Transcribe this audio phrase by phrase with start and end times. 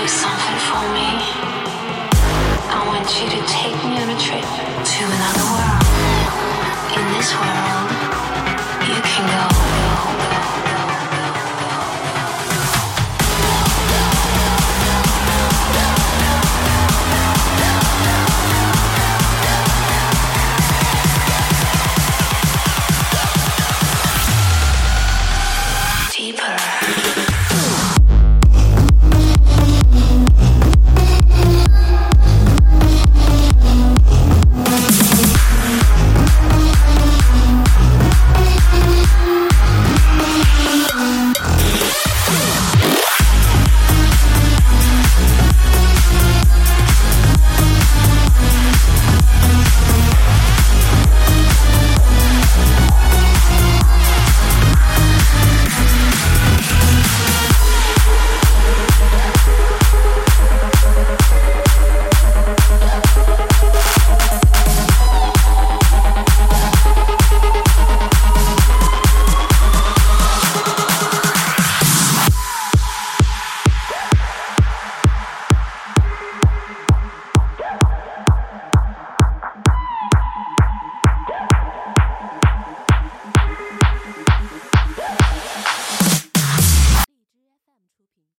[0.00, 1.08] do something for me.
[2.70, 5.82] I want you to take me on a trip to another world.
[6.98, 7.67] In this world.